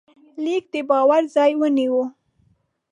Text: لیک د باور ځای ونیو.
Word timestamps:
لیک 0.43 0.63
د 0.73 0.75
باور 0.89 1.23
ځای 1.35 1.51
ونیو. 1.59 2.01